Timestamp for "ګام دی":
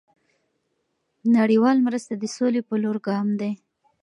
3.07-3.51